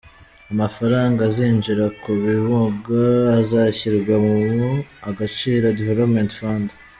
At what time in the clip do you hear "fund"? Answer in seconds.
6.39-6.69